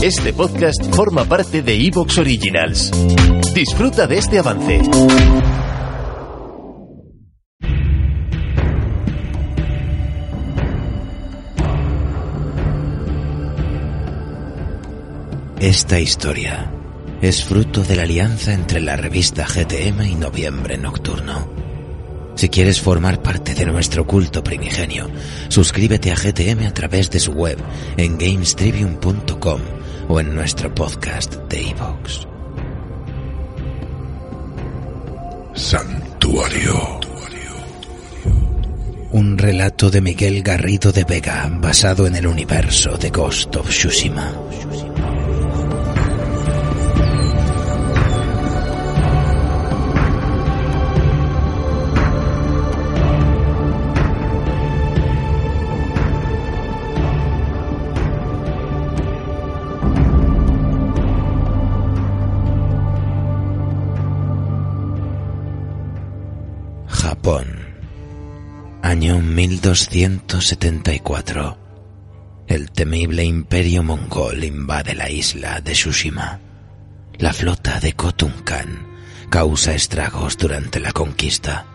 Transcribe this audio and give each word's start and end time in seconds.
Este 0.00 0.32
podcast 0.32 0.94
forma 0.94 1.24
parte 1.24 1.60
de 1.60 1.74
Evox 1.74 2.18
Originals. 2.18 2.92
Disfruta 3.52 4.06
de 4.06 4.18
este 4.18 4.38
avance. 4.38 4.80
Esta 15.58 15.98
historia 15.98 16.72
es 17.20 17.42
fruto 17.42 17.82
de 17.82 17.96
la 17.96 18.02
alianza 18.02 18.52
entre 18.52 18.80
la 18.80 18.96
revista 18.96 19.48
GTM 19.48 20.02
y 20.02 20.14
Noviembre 20.14 20.78
Nocturno. 20.78 21.48
Si 22.36 22.48
quieres 22.48 22.80
formar 22.80 23.20
parte 23.20 23.52
de 23.52 23.66
nuestro 23.66 24.06
culto 24.06 24.44
primigenio, 24.44 25.10
suscríbete 25.48 26.12
a 26.12 26.14
GTM 26.14 26.68
a 26.68 26.72
través 26.72 27.10
de 27.10 27.18
su 27.18 27.32
web 27.32 27.58
en 27.96 28.16
gamestribune.com 28.16 29.77
o 30.08 30.20
en 30.20 30.34
nuestro 30.34 30.74
podcast 30.74 31.34
de 31.48 31.62
iVoox. 31.62 32.26
Santuario. 35.54 37.00
Un 39.10 39.38
relato 39.38 39.90
de 39.90 40.00
Miguel 40.00 40.42
Garrido 40.42 40.92
de 40.92 41.04
Vega 41.04 41.48
basado 41.50 42.06
en 42.06 42.16
el 42.16 42.26
universo 42.26 42.96
de 42.98 43.10
Ghost 43.10 43.56
of 43.56 43.68
Tsushima. 43.68 44.32
Año 68.88 69.20
1274. 69.20 71.58
El 72.46 72.70
temible 72.70 73.22
imperio 73.22 73.82
mongol 73.82 74.42
invade 74.42 74.94
la 74.94 75.10
isla 75.10 75.60
de 75.60 75.72
Tsushima. 75.72 76.40
La 77.18 77.34
flota 77.34 77.80
de 77.80 77.92
Kotunkan 77.92 78.88
causa 79.28 79.74
estragos 79.74 80.38
durante 80.38 80.80
la 80.80 80.92
conquista. 80.92 81.66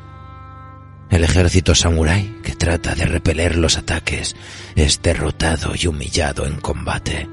El 1.11 1.23
ejército 1.23 1.75
samurái, 1.75 2.39
que 2.41 2.55
trata 2.55 2.95
de 2.95 3.05
repeler 3.05 3.57
los 3.57 3.77
ataques, 3.77 4.35
es 4.75 4.99
derrotado 5.03 5.73
y 5.79 5.85
humillado 5.85 6.47
en 6.47 6.59
combate. 6.59 7.29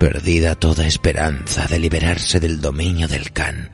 Perdida 0.00 0.56
toda 0.56 0.88
esperanza 0.88 1.68
de 1.68 1.78
liberarse 1.78 2.40
del 2.40 2.60
dominio 2.60 3.06
del 3.06 3.30
Khan, 3.30 3.70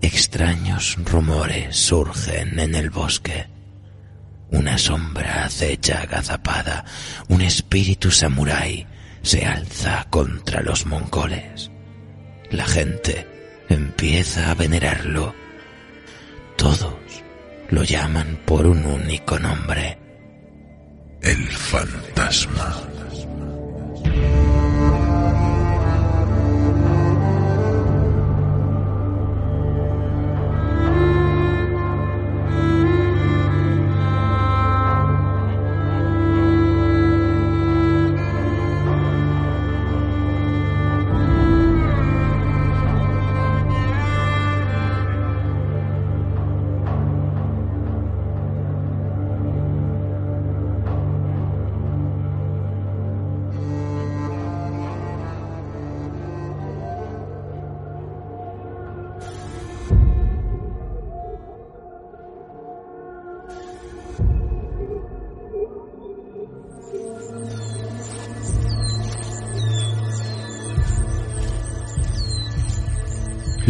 extraños 0.00 0.96
rumores 1.04 1.74
surgen 1.74 2.60
en 2.60 2.76
el 2.76 2.90
bosque. 2.90 3.57
Una 4.50 4.78
sombra 4.78 5.44
acecha 5.44 6.02
agazapada, 6.02 6.84
un 7.28 7.42
espíritu 7.42 8.10
samurái 8.10 8.86
se 9.22 9.44
alza 9.44 10.06
contra 10.10 10.62
los 10.62 10.86
mongoles. 10.86 11.70
La 12.50 12.66
gente 12.66 13.26
empieza 13.68 14.50
a 14.50 14.54
venerarlo. 14.54 15.34
Todos 16.56 16.94
lo 17.68 17.84
llaman 17.84 18.40
por 18.46 18.66
un 18.66 18.84
único 18.86 19.38
nombre. 19.38 19.98
El 21.20 21.46
fantasma. 21.48 22.97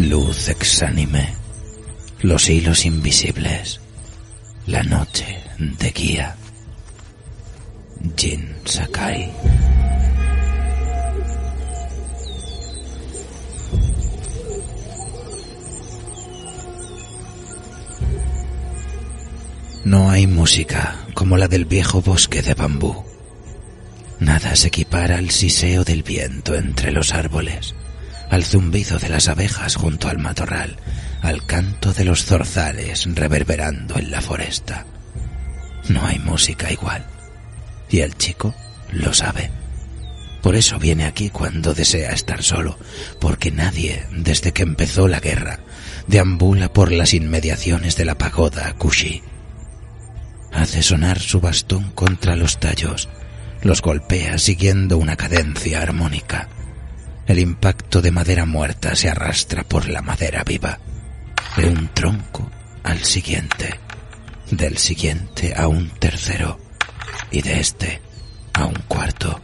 Luz 0.08 0.48
exánime, 0.48 1.34
los 2.22 2.48
hilos 2.48 2.86
invisibles, 2.86 3.78
la 4.64 4.82
noche 4.82 5.38
de 5.58 5.90
guía. 5.90 6.34
Jin 8.16 8.56
Sakai. 8.64 9.30
No 19.84 20.08
hay 20.08 20.26
música 20.26 20.96
como 21.12 21.36
la 21.36 21.48
del 21.48 21.66
viejo 21.66 22.00
bosque 22.00 22.40
de 22.40 22.54
bambú. 22.54 23.04
Nada 24.20 24.56
se 24.56 24.68
equipara 24.68 25.18
al 25.18 25.28
siseo 25.28 25.84
del 25.84 26.02
viento 26.02 26.54
entre 26.54 26.92
los 26.92 27.12
árboles, 27.12 27.74
al 28.30 28.44
zumbido 28.44 28.98
de 28.98 29.08
las 29.08 29.28
abejas 29.28 29.76
junto 29.76 30.08
al 30.08 30.18
matorral, 30.18 30.76
al 31.22 31.44
canto 31.46 31.92
de 31.92 32.04
los 32.04 32.24
zorzales 32.24 33.06
reverberando 33.14 33.98
en 33.98 34.10
la 34.10 34.20
foresta. 34.20 34.86
No 35.88 36.04
hay 36.06 36.18
música 36.18 36.70
igual. 36.70 37.04
Y 37.90 38.00
el 38.00 38.16
chico 38.16 38.54
lo 38.92 39.14
sabe. 39.14 39.50
Por 40.42 40.54
eso 40.54 40.78
viene 40.78 41.04
aquí 41.04 41.30
cuando 41.30 41.74
desea 41.74 42.12
estar 42.12 42.42
solo, 42.42 42.78
porque 43.20 43.50
nadie, 43.50 44.06
desde 44.12 44.52
que 44.52 44.62
empezó 44.62 45.08
la 45.08 45.20
guerra, 45.20 45.60
deambula 46.06 46.72
por 46.72 46.92
las 46.92 47.14
inmediaciones 47.14 47.96
de 47.96 48.04
la 48.04 48.16
pagoda 48.16 48.72
Kushi. 48.74 49.22
Hace 50.52 50.82
sonar 50.82 51.18
su 51.18 51.40
bastón 51.40 51.90
contra 51.90 52.36
los 52.36 52.60
tallos, 52.60 53.08
los 53.62 53.82
golpea 53.82 54.38
siguiendo 54.38 54.96
una 54.96 55.16
cadencia 55.16 55.82
armónica. 55.82 56.48
El 57.28 57.40
impacto 57.40 58.00
de 58.00 58.10
madera 58.10 58.46
muerta 58.46 58.96
se 58.96 59.10
arrastra 59.10 59.62
por 59.62 59.86
la 59.86 60.00
madera 60.00 60.44
viva, 60.44 60.78
de 61.58 61.68
un 61.68 61.88
tronco 61.88 62.50
al 62.82 63.04
siguiente, 63.04 63.78
del 64.50 64.78
siguiente 64.78 65.52
a 65.54 65.68
un 65.68 65.90
tercero 65.90 66.58
y 67.30 67.42
de 67.42 67.60
este 67.60 68.00
a 68.54 68.64
un 68.64 68.82
cuarto. 68.88 69.42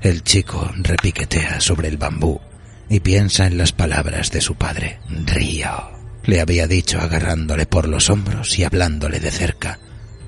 El 0.00 0.24
chico 0.24 0.68
repiquetea 0.78 1.60
sobre 1.60 1.86
el 1.86 1.96
bambú 1.96 2.40
y 2.88 2.98
piensa 2.98 3.46
en 3.46 3.56
las 3.56 3.70
palabras 3.70 4.32
de 4.32 4.40
su 4.40 4.56
padre. 4.56 4.98
Río, 5.08 5.92
le 6.24 6.40
había 6.40 6.66
dicho 6.66 7.00
agarrándole 7.00 7.66
por 7.66 7.86
los 7.86 8.10
hombros 8.10 8.58
y 8.58 8.64
hablándole 8.64 9.20
de 9.20 9.30
cerca, 9.30 9.78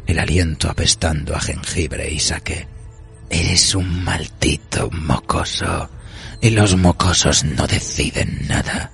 el 0.07 0.21
aliento 0.21 0.71
apestando 0.71 1.35
a 1.35 1.41
jengibre 1.41 2.09
y 2.09 2.21
saque. 2.21 2.69
Eres 3.29 3.75
un 3.75 4.05
maldito 4.05 4.89
mocoso 4.93 5.91
y 6.41 6.51
los 6.51 6.77
mocosos 6.77 7.45
no 7.45 7.67
deciden 7.67 8.47
nada. 8.49 8.93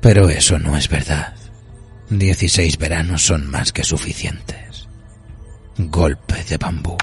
Pero 0.00 0.28
eso 0.28 0.58
no 0.58 0.76
es 0.76 0.88
verdad. 0.88 1.34
Dieciséis 2.08 2.78
veranos 2.78 3.24
son 3.24 3.46
más 3.48 3.72
que 3.72 3.84
suficientes. 3.84 4.88
Golpe 5.78 6.42
de 6.44 6.56
bambú. 6.56 6.96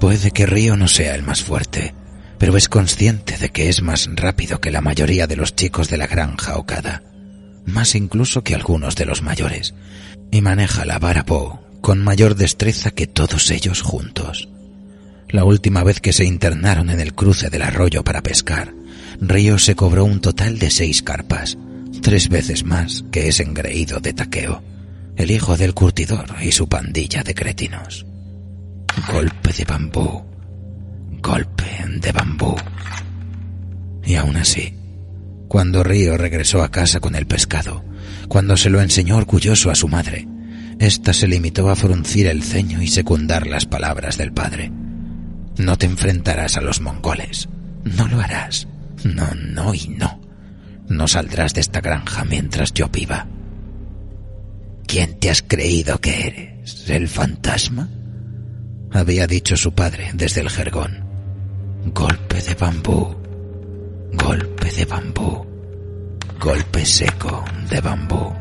Puede 0.00 0.30
que 0.30 0.46
Río 0.46 0.76
no 0.76 0.88
sea 0.88 1.14
el 1.14 1.22
más 1.22 1.42
fuerte, 1.42 1.94
pero 2.38 2.56
es 2.56 2.68
consciente 2.68 3.36
de 3.36 3.50
que 3.50 3.68
es 3.68 3.82
más 3.82 4.08
rápido 4.14 4.60
que 4.60 4.70
la 4.70 4.80
mayoría 4.80 5.26
de 5.26 5.36
los 5.36 5.54
chicos 5.54 5.88
de 5.88 5.98
la 5.98 6.06
granja 6.06 6.56
Okada, 6.56 7.02
más 7.66 7.94
incluso 7.94 8.42
que 8.42 8.54
algunos 8.54 8.96
de 8.96 9.06
los 9.06 9.22
mayores, 9.22 9.74
y 10.30 10.40
maneja 10.40 10.84
la 10.84 10.98
vara 10.98 11.24
Po 11.24 11.60
con 11.80 12.02
mayor 12.02 12.34
destreza 12.34 12.90
que 12.90 13.06
todos 13.06 13.50
ellos 13.50 13.82
juntos. 13.82 14.48
La 15.30 15.44
última 15.44 15.84
vez 15.84 16.00
que 16.00 16.14
se 16.14 16.24
internaron 16.24 16.88
en 16.88 17.00
el 17.00 17.14
cruce 17.14 17.50
del 17.50 17.62
arroyo 17.62 18.02
para 18.02 18.22
pescar, 18.22 18.72
Río 19.20 19.58
se 19.58 19.74
cobró 19.74 20.06
un 20.06 20.20
total 20.20 20.58
de 20.58 20.70
seis 20.70 21.02
carpas, 21.02 21.58
tres 22.00 22.30
veces 22.30 22.64
más 22.64 23.04
que 23.12 23.28
ese 23.28 23.42
engreído 23.42 24.00
de 24.00 24.14
Taqueo, 24.14 24.62
el 25.16 25.30
hijo 25.30 25.56
del 25.58 25.74
curtidor 25.74 26.26
y 26.40 26.52
su 26.52 26.66
pandilla 26.68 27.22
de 27.22 27.34
cretinos. 27.34 28.06
Golpe 29.12 29.52
de 29.52 29.64
bambú, 29.64 30.24
golpe 31.20 31.64
de 32.00 32.12
bambú. 32.12 32.56
Y 34.04 34.14
aún 34.14 34.36
así, 34.36 34.74
cuando 35.46 35.84
Río 35.84 36.16
regresó 36.16 36.62
a 36.62 36.70
casa 36.70 37.00
con 37.00 37.14
el 37.14 37.26
pescado, 37.26 37.84
cuando 38.28 38.56
se 38.56 38.70
lo 38.70 38.80
enseñó 38.80 39.18
orgulloso 39.18 39.70
a 39.70 39.74
su 39.74 39.88
madre, 39.88 40.26
ésta 40.78 41.12
se 41.12 41.28
limitó 41.28 41.68
a 41.68 41.76
fruncir 41.76 42.28
el 42.28 42.42
ceño 42.42 42.80
y 42.80 42.88
secundar 42.88 43.46
las 43.46 43.66
palabras 43.66 44.16
del 44.16 44.32
padre. 44.32 44.72
No 45.58 45.76
te 45.76 45.86
enfrentarás 45.86 46.56
a 46.56 46.60
los 46.60 46.80
mongoles. 46.80 47.48
No 47.84 48.06
lo 48.08 48.20
harás. 48.20 48.68
No, 49.04 49.28
no 49.34 49.74
y 49.74 49.88
no. 49.88 50.20
No 50.88 51.06
saldrás 51.06 51.54
de 51.54 51.60
esta 51.60 51.80
granja 51.80 52.24
mientras 52.24 52.72
yo 52.72 52.88
viva. 52.88 53.26
¿Quién 54.86 55.18
te 55.18 55.30
has 55.30 55.42
creído 55.42 56.00
que 56.00 56.26
eres? 56.26 56.88
¿El 56.88 57.08
fantasma? 57.08 57.88
Había 58.92 59.26
dicho 59.26 59.56
su 59.56 59.74
padre 59.74 60.10
desde 60.14 60.40
el 60.40 60.48
jergón. 60.48 61.04
Golpe 61.92 62.40
de 62.40 62.54
bambú. 62.54 63.16
Golpe 64.12 64.70
de 64.70 64.84
bambú. 64.86 65.46
Golpe 66.40 66.86
seco 66.86 67.44
de 67.68 67.80
bambú. 67.80 68.37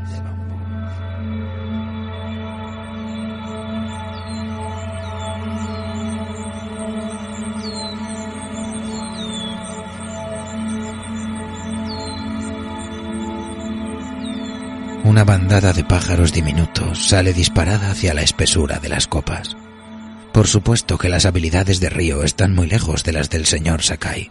Una 15.17 15.23
bandada 15.23 15.73
de 15.73 15.83
pájaros 15.83 16.31
diminutos 16.31 17.07
sale 17.07 17.33
disparada 17.33 17.89
hacia 17.89 18.13
la 18.13 18.21
espesura 18.21 18.77
de 18.77 18.87
las 18.87 19.07
copas. 19.07 19.57
Por 20.31 20.45
supuesto 20.45 20.99
que 20.99 21.09
las 21.09 21.25
habilidades 21.25 21.79
de 21.79 21.89
Río 21.89 22.21
están 22.21 22.53
muy 22.53 22.67
lejos 22.67 23.03
de 23.03 23.13
las 23.13 23.31
del 23.31 23.47
señor 23.47 23.81
Sakai, 23.81 24.29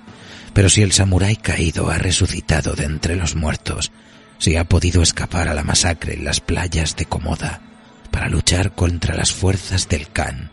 pero 0.53 0.69
si 0.69 0.83
el 0.83 0.93
samurái 0.93 1.39
caído 1.39 1.91
ha 1.91 1.99
resucitado 1.99 2.77
de 2.77 2.85
entre 2.85 3.17
los 3.17 3.35
muertos, 3.35 3.91
si 4.39 4.55
ha 4.55 4.63
podido 4.63 5.03
escapar 5.03 5.49
a 5.49 5.55
la 5.55 5.65
masacre 5.65 6.15
en 6.15 6.25
las 6.25 6.41
playas 6.41 6.95
de 6.95 7.07
Komoda 7.07 7.63
para 8.13 8.29
luchar 8.29 8.77
contra 8.77 9.17
las 9.17 9.33
fuerzas 9.33 9.89
del 9.89 10.09
Khan, 10.13 10.53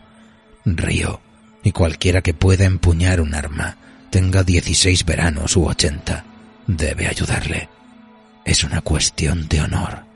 Río, 0.64 1.20
y 1.62 1.70
cualquiera 1.70 2.22
que 2.22 2.34
pueda 2.34 2.64
empuñar 2.64 3.20
un 3.20 3.36
arma, 3.36 3.76
tenga 4.10 4.42
16 4.42 5.04
veranos 5.04 5.56
u 5.56 5.66
80, 5.68 6.24
debe 6.66 7.06
ayudarle. 7.06 7.68
Es 8.44 8.64
una 8.64 8.80
cuestión 8.80 9.46
de 9.46 9.60
honor. 9.60 10.13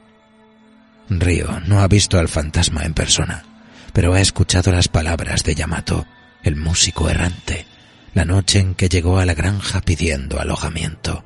Río 1.08 1.60
no 1.66 1.80
ha 1.80 1.88
visto 1.88 2.18
al 2.18 2.28
fantasma 2.28 2.84
en 2.84 2.94
persona, 2.94 3.44
pero 3.92 4.14
ha 4.14 4.20
escuchado 4.20 4.72
las 4.72 4.88
palabras 4.88 5.42
de 5.44 5.54
Yamato, 5.54 6.06
el 6.42 6.56
músico 6.56 7.08
errante, 7.08 7.66
la 8.14 8.24
noche 8.24 8.60
en 8.60 8.74
que 8.74 8.88
llegó 8.88 9.18
a 9.18 9.26
la 9.26 9.34
granja 9.34 9.80
pidiendo 9.80 10.40
alojamiento. 10.40 11.24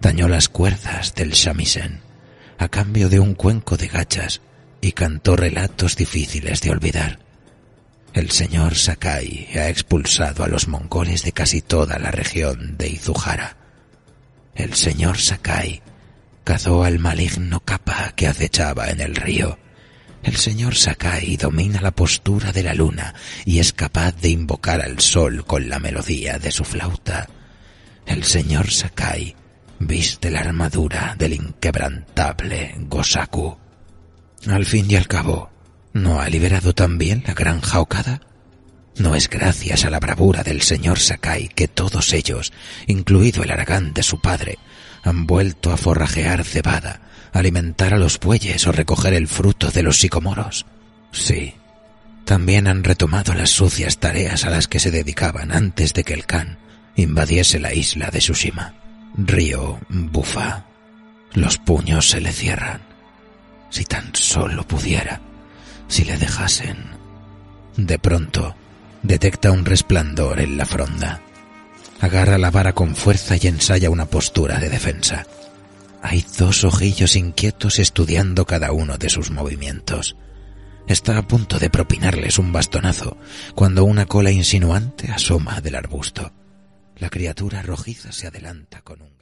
Dañó 0.00 0.28
las 0.28 0.48
cuerdas 0.48 1.14
del 1.14 1.32
shamisen 1.32 2.00
a 2.58 2.68
cambio 2.68 3.08
de 3.08 3.18
un 3.18 3.34
cuenco 3.34 3.76
de 3.76 3.88
gachas 3.88 4.40
y 4.80 4.92
cantó 4.92 5.36
relatos 5.36 5.96
difíciles 5.96 6.60
de 6.60 6.70
olvidar. 6.70 7.18
El 8.12 8.30
señor 8.30 8.76
Sakai 8.76 9.48
ha 9.54 9.68
expulsado 9.68 10.44
a 10.44 10.48
los 10.48 10.68
mongoles 10.68 11.22
de 11.24 11.32
casi 11.32 11.60
toda 11.60 11.98
la 11.98 12.10
región 12.10 12.76
de 12.76 12.88
Izuhara. 12.88 13.56
El 14.54 14.74
señor 14.74 15.18
Sakai 15.18 15.82
cazó 16.44 16.84
al 16.84 16.98
maligno 16.98 17.60
capa 17.60 18.12
que 18.16 18.26
acechaba 18.28 18.90
en 18.90 19.00
el 19.00 19.14
río. 19.14 19.58
El 20.22 20.36
señor 20.36 20.76
Sakai 20.76 21.36
domina 21.36 21.80
la 21.80 21.90
postura 21.90 22.52
de 22.52 22.62
la 22.62 22.74
luna 22.74 23.14
y 23.44 23.58
es 23.58 23.72
capaz 23.72 24.12
de 24.12 24.28
invocar 24.28 24.80
al 24.80 25.00
sol 25.00 25.44
con 25.44 25.68
la 25.68 25.80
melodía 25.80 26.38
de 26.38 26.52
su 26.52 26.64
flauta. 26.64 27.28
El 28.06 28.24
señor 28.24 28.70
Sakai 28.70 29.34
viste 29.80 30.30
la 30.30 30.40
armadura 30.40 31.16
del 31.18 31.34
inquebrantable 31.34 32.74
Gosaku. 32.88 33.56
Al 34.48 34.64
fin 34.64 34.90
y 34.90 34.96
al 34.96 35.08
cabo, 35.08 35.50
¿no 35.92 36.20
ha 36.20 36.28
liberado 36.28 36.72
también 36.72 37.24
la 37.26 37.34
granja 37.34 37.80
Okada? 37.80 38.20
No 38.96 39.14
es 39.14 39.28
gracias 39.28 39.84
a 39.84 39.90
la 39.90 40.00
bravura 40.00 40.42
del 40.42 40.62
señor 40.62 40.98
Sakai 40.98 41.48
que 41.48 41.68
todos 41.68 42.12
ellos, 42.12 42.52
incluido 42.86 43.42
el 43.42 43.50
aragán 43.50 43.94
de 43.94 44.02
su 44.02 44.20
padre, 44.20 44.58
han 45.02 45.26
vuelto 45.26 45.72
a 45.72 45.76
forrajear 45.76 46.44
cebada, 46.44 47.00
alimentar 47.32 47.94
a 47.94 47.98
los 47.98 48.20
bueyes 48.20 48.66
o 48.66 48.72
recoger 48.72 49.14
el 49.14 49.28
fruto 49.28 49.70
de 49.70 49.82
los 49.82 49.98
sicomoros. 49.98 50.66
Sí, 51.10 51.54
también 52.24 52.68
han 52.68 52.84
retomado 52.84 53.34
las 53.34 53.50
sucias 53.50 53.98
tareas 53.98 54.44
a 54.44 54.50
las 54.50 54.68
que 54.68 54.78
se 54.78 54.90
dedicaban 54.90 55.52
antes 55.52 55.92
de 55.94 56.04
que 56.04 56.14
el 56.14 56.26
Khan 56.26 56.58
invadiese 56.94 57.58
la 57.58 57.74
isla 57.74 58.10
de 58.10 58.18
Tsushima. 58.18 58.74
Río 59.16 59.80
bufa. 59.88 60.64
Los 61.34 61.58
puños 61.58 62.10
se 62.10 62.20
le 62.20 62.32
cierran. 62.32 62.82
Si 63.70 63.84
tan 63.84 64.14
solo 64.14 64.66
pudiera, 64.66 65.20
si 65.88 66.04
le 66.04 66.16
dejasen. 66.18 66.76
De 67.76 67.98
pronto, 67.98 68.54
detecta 69.02 69.50
un 69.50 69.64
resplandor 69.64 70.40
en 70.40 70.56
la 70.56 70.66
fronda. 70.66 71.20
Agarra 72.00 72.38
la 72.38 72.50
vara 72.50 72.72
con 72.72 72.96
fuerza 72.96 73.36
y 73.40 73.46
ensaya 73.46 73.90
una 73.90 74.06
postura 74.06 74.58
de 74.58 74.68
defensa. 74.68 75.26
Hay 76.02 76.24
dos 76.36 76.64
ojillos 76.64 77.14
inquietos 77.14 77.78
estudiando 77.78 78.44
cada 78.44 78.72
uno 78.72 78.98
de 78.98 79.08
sus 79.08 79.30
movimientos. 79.30 80.16
Está 80.88 81.16
a 81.16 81.22
punto 81.22 81.60
de 81.60 81.70
propinarles 81.70 82.38
un 82.38 82.52
bastonazo 82.52 83.16
cuando 83.54 83.84
una 83.84 84.06
cola 84.06 84.32
insinuante 84.32 85.12
asoma 85.12 85.60
del 85.60 85.76
arbusto. 85.76 86.32
La 86.96 87.08
criatura 87.08 87.62
rojiza 87.62 88.10
se 88.10 88.26
adelanta 88.26 88.82
con 88.82 89.00
un 89.00 89.21